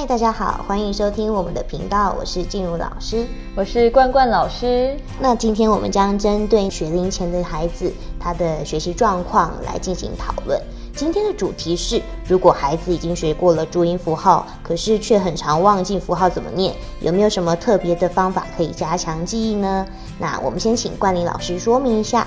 [0.00, 4.96] 嗨，大家好，欢迎收听我们的频道，我是静茹老师，我是冠冠老师。
[5.20, 10.58] 那今天我们将针对学龄前的孩子他的学习状况来进行讨论。
[10.96, 19.86] 今天的主题是：如果孩子已经学过了注音符号，可是却很常忘记符号怎么念，有没有什么特别的方法可以加强记忆呢？
[20.18, 22.26] 那我们先请冠霖老师说明一下。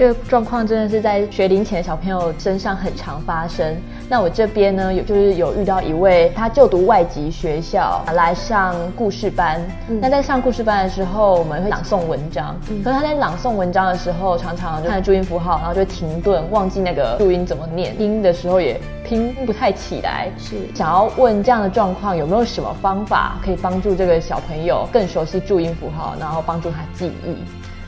[0.00, 3.76] 这个状况真的是在学龄前的小朋友身上很常发生。
[4.08, 9.60] 那我这边呢，有就是有遇到一位，他就读外籍学校来上故事班。
[10.00, 12.56] 那在上故事班的时候，我们会朗诵文章。
[12.82, 17.94] 可是他在朗诵文章的时候，常常就看注音符号，然后就停顿，忘记那个注音怎么念。
[17.94, 20.30] 拼的时候也拼不太起来。
[20.38, 27.36] 是想要问这样的状况有没有什么方法可以帮助这个小朋友更熟悉注音符号，然后帮助他记忆？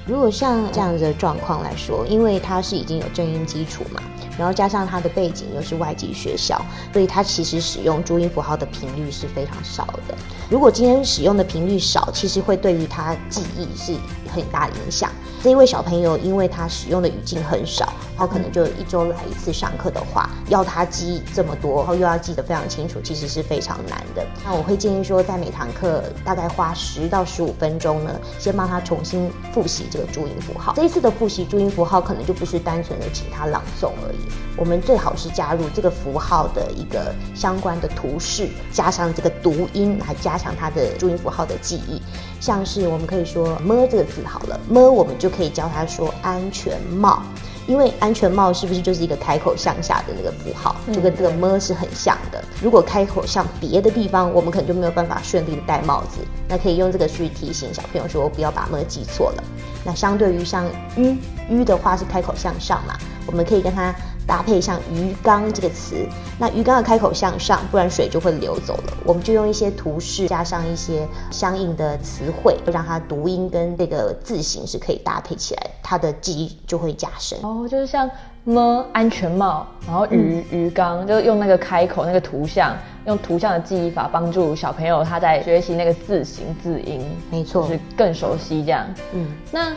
[0.04, 4.02] 如果像这样子的状况来说，因为他是已经有正音基础嘛，
[4.36, 6.60] 然后加上他的背景又是外籍学校，
[6.92, 10.14] 所以他其实使用注音符号的频率是非常少的。
[10.50, 13.94] 如果今天使用的频率少，其实会对于他记忆是
[14.28, 15.08] 很大影响。
[15.40, 24.26] 这一位小朋友，因为他使用的语境很少，他可能就一周来一次上课的话，要他记这么多，然后又要记得非常清楚，其实是非常难的。
[24.44, 30.72] 那我会建议说，在每堂课大概花十到十五分钟呢，先帮他重新复习这个注音符号。
[30.76, 34.18] 这一次的复习注音符号，可能就不是单纯的请他朗诵而已，
[34.56, 42.00] 我们最好是加入这个符号的一个相关的图示，加上这个读音来加强他的注音符号的记忆。
[42.40, 47.22] 像是我们可以说“么”这个字好了，“么”我们就可以教他说“安全帽”，
[47.66, 52.42] 因为安全帽是不是就是一个开口向下的那个符号，就跟这个“么”是很像的。
[52.60, 56.20] 如果开口向别的地方，我们可能就没有办法顺利的戴帽子。
[56.48, 59.44] 那可以用这个去提醒小朋友说不要把“么”记错了。
[59.84, 60.64] 那相对于像
[60.96, 61.16] “吁
[61.48, 62.96] 吁”的话是开口向上嘛，
[63.26, 63.94] 我们可以跟他。
[64.26, 66.06] 搭配像鱼缸这个词，
[66.38, 68.96] 那鱼缸的开口向上，不然水就会流走了。
[69.04, 77.38] 我们就用一些图示，加上一些相应的词汇，让它读音跟这个字形是可以搭配起来，它的记忆就会加深。
[77.42, 78.08] 哦，就是像
[78.44, 88.86] 么安全帽，然后鱼鱼缸，就用那个开口那个图像，用图像的记忆法帮助小朋友他在学习那个字形字音，没错，是更熟悉这样。
[89.12, 89.72] 嗯，那。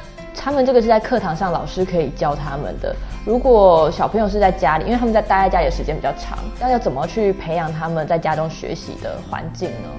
[0.45, 2.95] 他们这个是在课堂上老师可以教他们的。
[3.25, 9.89] 如果小朋友是在家里，因为他们在待在家里的时间比较长，那要怎么去培养他们在家中学习的环境呢？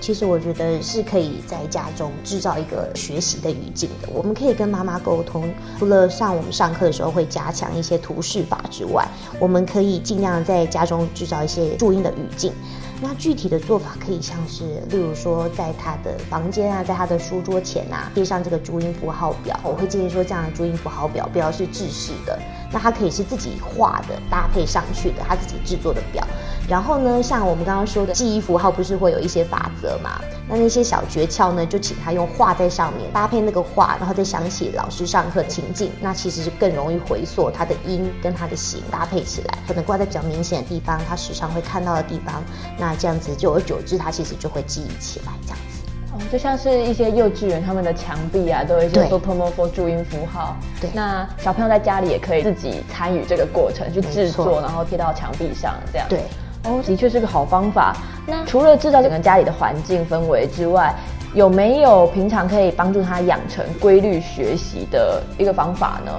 [0.00, 4.08] 其实我觉得是可以在家中制造一个学习的语境的。
[4.12, 9.06] 我们可以跟妈妈沟通，除了上我们上课的时候会加强一些图示法之外，
[9.40, 12.52] 我们可以尽量在家中制造一些注音的语境。
[12.98, 19.60] 那具体的做法可以像是，例如说，在他的房间啊，在他的书桌前啊，贴上这个注音符号表。
[19.62, 22.38] 我会建议说，这样的注音符号表不要是制式的，
[22.76, 26.22] 那它可以是自己画的，搭配上去的，他自己制作的表。
[26.68, 30.20] 然后呢，像我们刚刚说的记忆符号，不是会有一些法则嘛？
[30.46, 42.44] 那那些小诀窍呢，就请他用画在上面，搭配那个画，然后再想起老师上课情境，那其实是更容易回溯他的音跟他的形搭配起来，可能挂在比较明显的地方，他时常会看到的地方。
[42.76, 45.75] 那这样子久而久之，他其实就会记忆起来，这样子。
[46.16, 50.56] 哦，就像是一些幼稚园他们的墙壁啊，都有一些做 promo for 注音符号。
[50.80, 50.88] 对。
[50.94, 56.06] 那小朋友在家里也可以自己参与这个过程，去制作，然后贴到墙壁上，这样。
[56.08, 56.20] 对。
[56.64, 57.96] 哦，的确是个好方法。
[58.26, 60.94] 那除了制造整个家里的环境氛围之外，
[61.34, 66.12] 有没有平常可以帮助他养成规律学习的一个方法呢？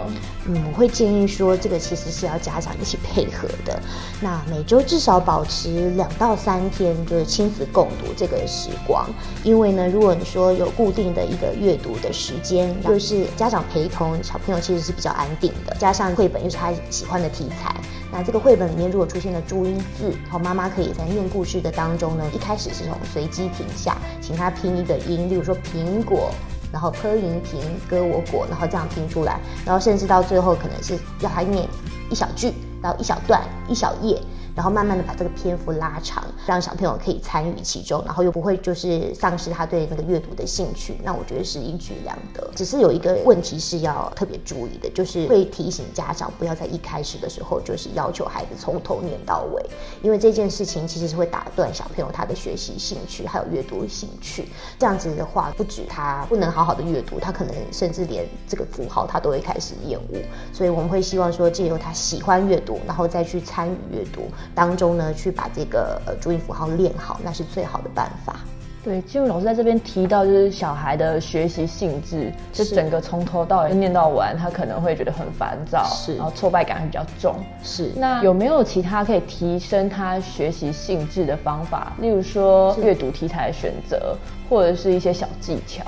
[0.47, 3.79] 嗯，我会建议说，这个其实是要家长一起配合的。
[4.21, 9.07] 那每周至少保持两到三天，就是亲子共读这个时光。
[9.43, 15.75] 因为呢，如果你说有固定的一个阅读的时间，就是家长陪同小朋友，其实是比较安定的。
[15.77, 17.75] 加上绘本又是他喜欢的题材。
[18.09, 26.31] 那这个绘本里面如果出现了注音字，然后妈妈可以在念故事的当中呢，一开始是从随机停下，请他拼一个音，例如说苹果，
[26.71, 31.67] 然后 p 银平歌我果，然后这样拼出来，然后甚至到最后可能是要他念
[32.09, 34.21] 一小句，然后一小段，一小页。
[34.57, 42.49] 然后慢慢的把这个篇幅拉长，让小朋友可以参与其中，然后又不会就是丧失他对那个阅读的兴趣，那我觉得是一举两得。
[42.55, 49.63] 只是有一个问题是要特别注意的，就是会提醒家长不要在一开始的时候就是要求孩子从头念到尾，
[50.01, 54.49] 因为这件事情其实是会打断小朋友他的学习兴趣还有阅读兴趣。
[54.79, 60.17] 这样子的话，不止他不能好好的阅读，他可能甚至连这个符号他都会开始厌恶。
[60.51, 64.23] 所以我们会希望说，借由他喜欢阅读，然后再去参与阅读。
[64.53, 68.35] 当中呢，去把这个呃注音符号练好，那是最好的办法。
[68.83, 77.35] 对，金文老师在这边提到，就是小孩的学习性质，就整个从头到尾念到完，他可能会觉得很烦躁，是，然后挫败感会比较重。
[77.61, 81.91] 是，那有没有其他可以提升他学习性质的方法？
[81.99, 84.15] 例如说阅读题材的选择，
[84.49, 85.83] 或者是一些小技巧？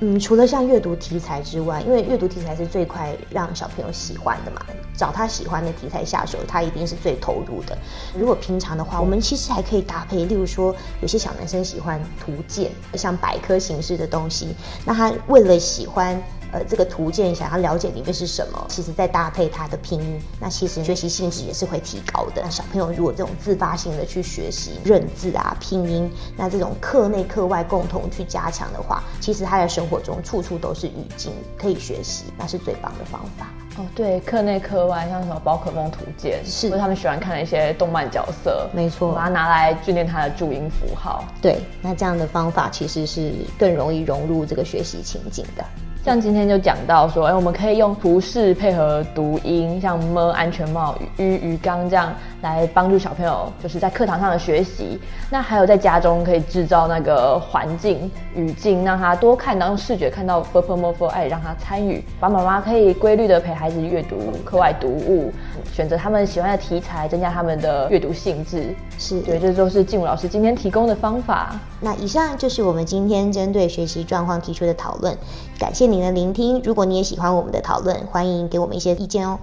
[0.00, 4.60] 嗯，除了像阅读题材之外，因为阅读题材是最快让小朋友喜欢的嘛，
[4.96, 7.78] 找他喜欢的题材下手，他一定是最投入的。
[8.18, 14.54] 如果平常的话，我们其实还可以搭配，例如说，有些小男生喜欢图鉴，像百科形式的东西，
[14.84, 16.20] 那他为了喜欢。
[16.54, 22.42] 呃，这个图鉴想要了解里面是什么，其实再搭配它的拼音，那其实学习性质也是会提高的。
[22.44, 33.48] 那小朋友如果这种自发性的去学习认字啊、拼音，那这种课内课外共同去加强的话，其实他在生活中处处都是语境可以学习，那是最棒的方法。
[33.76, 41.24] 哦，对，课内课外像什么宝可梦图鉴，是他们喜欢看的一些动漫角色，没错，把它拿来训练他的注音符号。
[41.42, 45.64] 对，那这样的方法其实是更容易融入这个学习情景的。
[46.04, 52.12] 像今天就讲到说，哎，我们可以用图示配合读音，像么安全帽、鱼鱼缸这样
[52.42, 55.00] 来帮助小朋友，就是在课堂上的学习。
[55.30, 62.04] 那还有在家中可以制造那个环境语境，让他多看到用视觉看到 b p m f，哎，让他参与。
[62.20, 65.32] 爸爸妈妈可以规律的陪孩子阅读课外读物，
[65.72, 68.74] 选择他们喜欢的题材，增加他们的阅读兴致。
[68.98, 71.58] 是对，这都是静茹老师今天提供的方法。
[71.80, 75.16] 那以上就是我们今天针对学习状况提出的讨论，
[75.58, 76.60] 感谢您的聆听。
[76.64, 79.38] 如果你也喜欢我们的讨论，欢迎给我们一些意见哦。